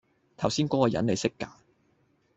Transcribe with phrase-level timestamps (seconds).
[0.35, 1.47] 頭先嗰個人你識㗎？